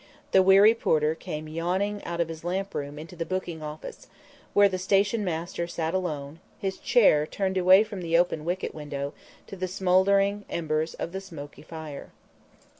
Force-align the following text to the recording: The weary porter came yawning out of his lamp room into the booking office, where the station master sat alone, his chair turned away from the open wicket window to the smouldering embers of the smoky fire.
The 0.31 0.41
weary 0.41 0.73
porter 0.73 1.13
came 1.13 1.47
yawning 1.47 2.03
out 2.05 2.19
of 2.19 2.27
his 2.27 2.43
lamp 2.43 2.73
room 2.73 2.97
into 2.97 3.15
the 3.15 3.23
booking 3.23 3.61
office, 3.61 4.07
where 4.55 4.67
the 4.67 4.79
station 4.79 5.23
master 5.23 5.67
sat 5.67 5.93
alone, 5.93 6.39
his 6.57 6.79
chair 6.79 7.27
turned 7.27 7.55
away 7.55 7.83
from 7.83 8.01
the 8.01 8.17
open 8.17 8.43
wicket 8.43 8.73
window 8.73 9.13
to 9.45 9.55
the 9.55 9.67
smouldering 9.67 10.43
embers 10.49 10.95
of 10.95 11.11
the 11.11 11.21
smoky 11.21 11.61
fire. 11.61 12.09